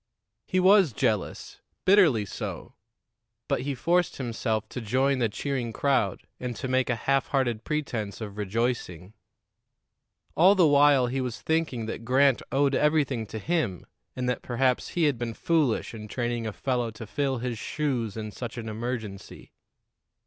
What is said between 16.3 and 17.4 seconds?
a fellow to fill